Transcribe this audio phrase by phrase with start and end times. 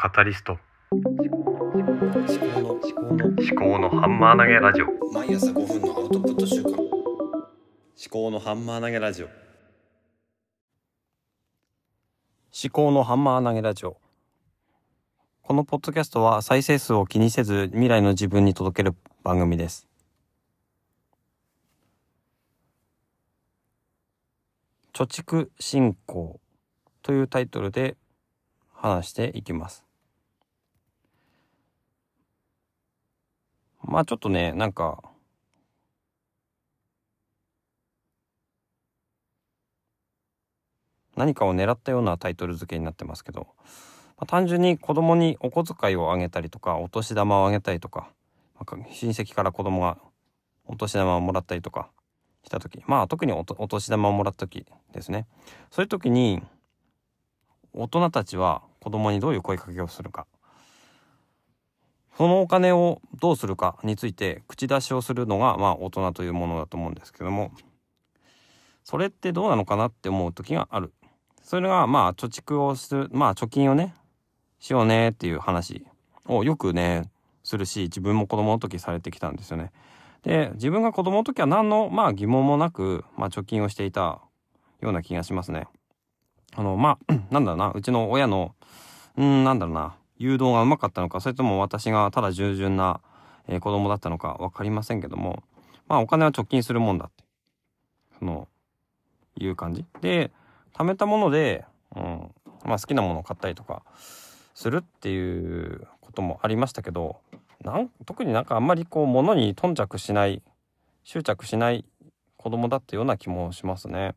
[0.00, 0.60] カタリスト。
[0.92, 4.86] 思考の思考の思考のハンマー投げラジオ。
[5.12, 6.78] 毎朝5分のアウトプット週間思
[8.08, 9.26] 考のハンマー投げラジオ。
[9.26, 9.32] 思
[12.70, 13.96] 考のハンマー投げラジオ。
[15.42, 18.94] このポッドキャストは再生数を気にせず未来の自分に届ける
[19.24, 19.88] 番組です。
[24.92, 26.38] 貯蓄進行
[27.02, 27.96] というタイトルで
[28.72, 29.87] 話していきます
[33.88, 35.02] まあちょっとね、なんか、
[41.16, 43.48] 何かを狙ったようなタイトル付けになってますけど、
[44.18, 48.10] まあ、単純に子供にお小遣いをあげたりとか、お年玉をあげたりとか、
[48.56, 49.96] まあ、親戚から子供が
[50.66, 51.90] お年玉をもらったりとか
[52.44, 55.26] した時、まあ特にお年玉をもらった時ですね。
[55.70, 56.42] そういう時に、
[57.72, 60.26] 大人たちは子供にどういう声かけをするか。
[62.18, 67.52] そのお金をどうするかについて口出しをするのがまあ大人というものだと思うんですけども。
[68.82, 70.92] それってどうなのかなって思う時がある。
[71.42, 73.94] それがまあ貯蓄をするまあ貯金をね
[74.58, 75.86] しようねっていう話
[76.26, 77.08] をよくね
[77.44, 79.70] するし自分も子供の時されてきたんですよね。
[80.22, 84.20] で自分が子供の時は何のまあ疑問もなく、まあ、貯金をしていた
[84.80, 85.68] ような気がしますね。
[86.56, 88.56] あのまあなんだろうなうちの親の
[89.16, 89.94] うんなんだろうな。
[90.18, 93.00] 誘導がうまかったのかそれとも私がただ従順な、
[93.46, 95.42] えー、子供だったのか分かりませんけども
[95.86, 97.24] まあお金は貯金するもんだって
[98.18, 98.48] その
[99.36, 100.30] いう感じで
[100.74, 101.64] 貯めたもので、
[101.96, 102.30] うん
[102.64, 103.82] まあ、好きなものを買ったりとか
[104.54, 107.16] するっていうこともありましたけど
[107.64, 110.42] なん特になんかあんまりこう物に頓着しない
[111.04, 111.84] 執着しない
[112.36, 114.14] 子供だったような気もしますね。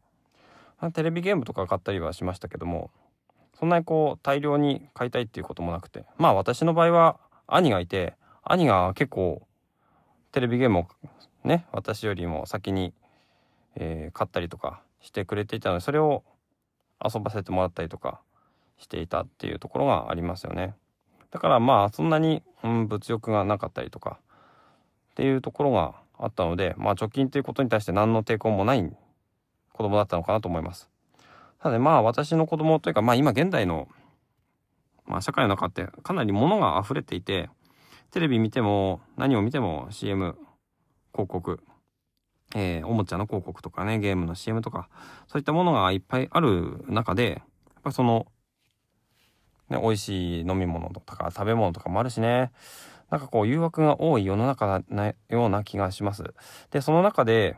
[0.93, 2.89] テレビゲームとか買ったりはしましたけども
[3.61, 9.47] そんなにこう大量に買いたいっていうこともなくてまあ私の場合は兄がいて兄が結構
[10.31, 10.87] テレビゲームを
[11.43, 12.91] ね私よりも先に、
[13.75, 16.23] えー、買ったりとかしてくれていたのでそれを
[17.05, 18.19] 遊ばせてもらったりとか
[18.79, 20.73] していたっていうところがありますよね。
[21.29, 24.17] だからまあそんなに、うん、物欲がなかったりとか
[25.11, 28.91] っていうところがあったのでまあ貯金ということに対して何の抵抗もない
[29.71, 30.90] 子供だったのかなと思います。
[31.61, 33.87] ただ、まあ私の子供というか、まあ今現代の、
[35.05, 37.49] まあ社会の中ってかなり物が溢れていて、
[38.09, 40.35] テレビ見ても何を見ても CM、
[41.13, 41.59] 広告、
[42.55, 44.89] えー、おもちゃの広告とかね、ゲームの CM とか、
[45.27, 47.37] そういったものがいっぱいある中で、や
[47.79, 48.25] っぱその、
[49.69, 52.51] ね、美味しい飲み物とか食べ物とかもあるしね、
[53.11, 56.23] なんかこう誘惑が多い世の中なような気がします。
[56.71, 57.55] で、その中で、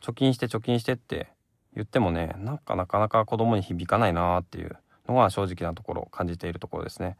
[0.00, 1.28] 貯金して貯金してって
[1.78, 4.76] 言ってもねなんかなかなか子供に響かないなっていう
[5.08, 7.16] のが正直なところ感じているところですね。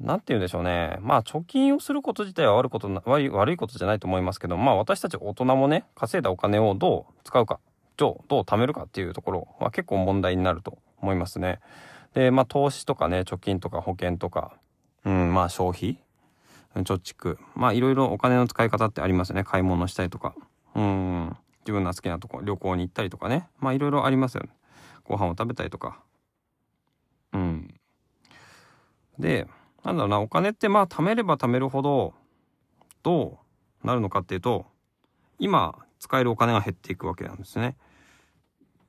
[0.00, 7.60] 何て言うんでしょうねまあ貯金をすること自体は悪いこと悪い悪いことじゃないと思いますけどまあ私たち大人もね稼いだお金をどう使うか
[7.96, 11.60] どう貯めるかっていうところは結構問題になると思いますね。
[12.14, 14.52] でまあ投資とかね貯金とか保険とか
[15.04, 15.98] うんまあ消費
[16.74, 20.34] 貯蓄まあいろいろお金の使い方ってありますね買い物したりとか
[20.74, 21.36] うん
[21.66, 23.48] 自分の好きなとこ旅行に行ったりとかね。
[23.58, 24.50] まあいろいろありますよね。
[25.04, 26.00] ご飯を食べたりとか。
[27.32, 27.74] うん。
[29.18, 29.48] で
[29.82, 32.14] なんだろうなお金ってまあ貯めれば貯めるほど
[33.02, 33.40] ど
[33.82, 34.66] うなるのかっていうと
[35.40, 37.76] 今使えるお金が減っていくわけなんですね。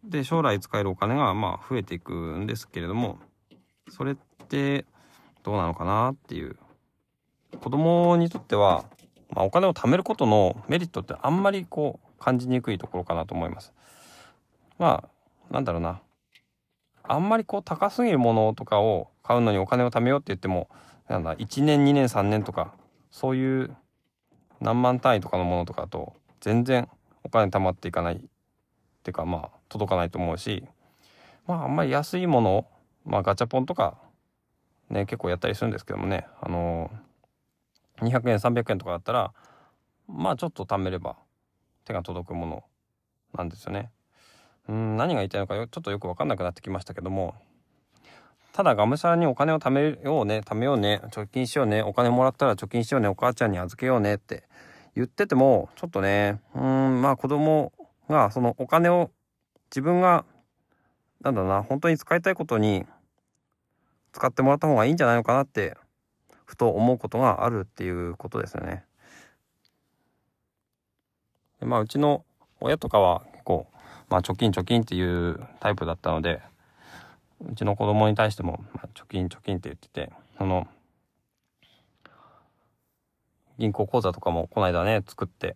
[0.03, 3.17] で将来使えるお金がまあ増えていくんですけれども
[3.89, 4.15] それっ
[4.47, 4.85] て
[5.41, 6.57] どうなのかなっていう。
[7.59, 8.83] 子供にとっては、
[9.31, 13.73] まあ、お金を貯めることのメリットってあんまりこう感じにくいところかなと思います。
[14.77, 15.03] ま
[15.49, 16.01] あなんだろうな
[17.03, 20.69] あんまりこう高すぎるものとかを買うのにお金を貯めようって言っても
[21.07, 22.73] なんだ1年2年3年とか
[23.11, 23.75] そういう
[24.59, 26.89] 何万単位とかのものとかだと全然
[27.23, 28.19] お金貯まっていかないっ
[29.03, 30.63] ていうかまあ届かないと思うし
[31.45, 32.65] まああんまり安いものを
[33.05, 33.97] まあガチャポンとか
[34.89, 39.33] ね結構やったりするんですけどもねあのー、200円300円とかだったら
[40.07, 41.15] まあちょっと貯めれば
[41.87, 42.63] 手が届くもの
[43.33, 43.91] なんですよね。
[44.67, 47.35] うん何が言いたいのかちょっとよく分かんなくなってきましたけども
[48.51, 54.43] ただがむしゃらにお金を貯めようね貯めようね貯金しようねお金もらったら貯金しようねお母ちゃんに預けようねって
[54.93, 57.71] 言っててもちょっとねうんまあ子供
[58.09, 59.09] がそのお金を
[59.71, 60.25] 自分が
[61.21, 62.85] なんだろうな本当に使いたいことに
[64.11, 65.77] 使ってもらった方がいいんじゃないのかなって
[66.45, 68.86] ふと思うことがあるっていうことですよね。
[71.61, 72.23] まあうちの
[72.59, 73.67] 親とかは結構、
[74.09, 76.41] まあ、貯金貯金っていうタイプだったので
[77.45, 80.67] うちの子供に対しても、まあ、貯金貯金って言っててその
[83.57, 85.55] 銀行口座とかもこの間ね作って、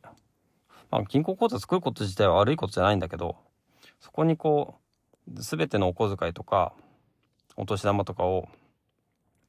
[0.90, 3.36] まあ、銀行口座作ること自体は悪いことじゃないんだけど
[4.00, 4.76] そこにこ
[5.28, 6.74] う全てのお小遣いとか
[7.58, 8.48] お年玉とかを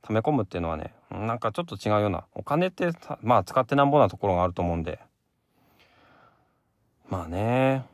[0.02, 2.90] 溜め込むっていうのはねなんかちょっと違うようなお金って
[3.22, 4.98] まあ使ってなんぼなところがあると思うんで
[7.12, 7.84] まあね。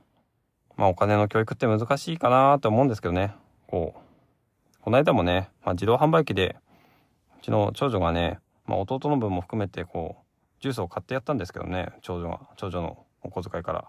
[0.77, 3.35] まあお金の教育って難しいかなと思うんですけどね。
[3.67, 6.55] こうこの間もね、まあ、自動販売機で
[7.41, 13.89] うちの長女がね、まあ、弟の分も含めてこうジュースを買ってやったんですけどね長女が長女のお小遣いから。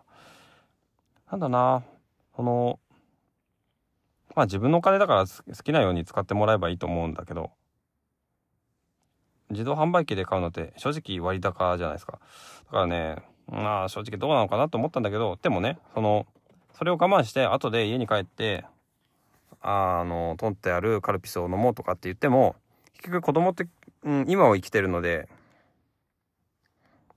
[1.29, 1.83] なんだな
[2.35, 2.79] その
[4.35, 7.51] まあ自分のお金だから好きなように使ってもらえばいいと思うんだけど
[9.51, 12.13] 自動販売機で買うのって正直割高じゃないですか。
[12.13, 13.17] だからね
[13.51, 16.25] まあ正直どうなのかなと思ったんだけどでもねその
[16.77, 18.65] それを我慢して後で家に帰って
[19.61, 22.55] あの取ってあるカルピスを飲もうとかって言っても
[22.93, 23.67] 結局子供って、
[24.03, 25.27] うん、今を生きてるので、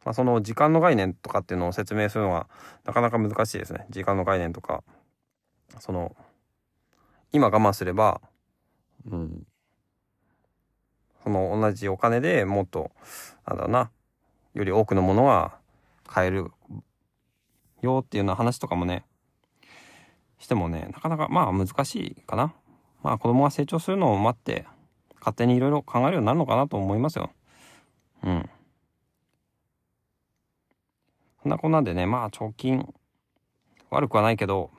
[0.05, 2.49] まあ、その時間の概念とかっていうのを説明するのは
[2.85, 3.87] なかなか難しいですね。
[3.91, 4.83] 時間の概念とか。
[5.79, 6.15] その
[7.33, 8.21] 今我慢すれば、
[9.11, 9.47] うん、
[11.23, 12.91] その同じお金でもっと
[13.47, 13.91] なんだろうな
[14.55, 15.57] より多くのものが
[16.07, 16.51] 買える
[17.81, 19.05] よっていうような話とかもね
[20.39, 22.55] してもねなかなかまあ難しいかな。
[23.03, 24.67] まあ子供が成長するのを待って
[25.19, 27.31] 勝手にいろいろ考えるようになるのかなと思いますよ。
[28.25, 28.51] うん。
[31.43, 32.93] そんなこんなんでねまあ貯金
[33.91, 34.71] 悪くはないけど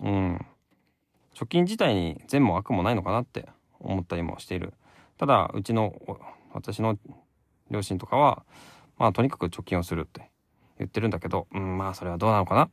[0.00, 0.46] うん。
[1.34, 3.48] 貯金自体に善も悪もないのかなって
[3.78, 4.74] 思ったりもしている。
[5.18, 5.94] ただうちの
[6.52, 6.98] 私の
[7.70, 8.44] 両親とかは
[8.98, 10.30] まあとにかく貯金をするって。
[10.78, 12.70] 言ってるんだけど、うん、まあそれはどうなのかな？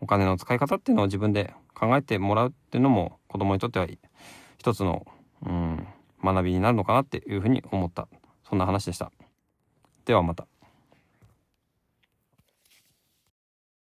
[0.00, 3.86] お金の使い方っていうのを自分で考えてもらうっていうのも子供にとっては
[4.58, 5.06] 一つの、
[5.44, 5.86] うん、
[6.24, 8.08] 学びになるのかなっていうふうに思った
[8.48, 9.12] そんな話でした。
[10.04, 10.46] ではまた。